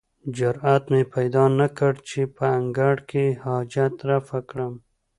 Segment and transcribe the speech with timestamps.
[0.37, 4.73] جرئت مې پیدا نه کړ چې په انګړ کې حاجت رفع کړم.